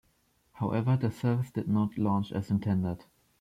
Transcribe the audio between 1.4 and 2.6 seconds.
did not launch as